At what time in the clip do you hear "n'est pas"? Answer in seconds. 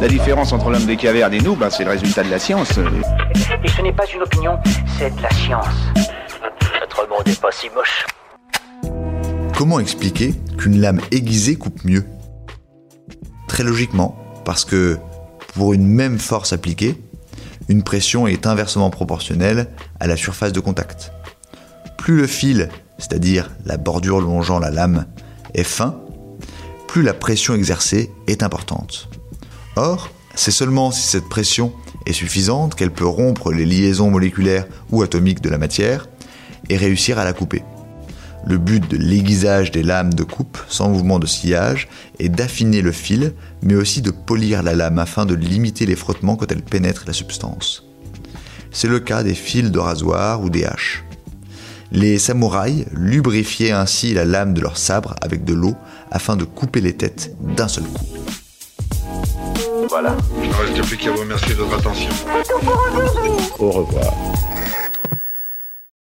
3.82-4.06, 7.26-7.52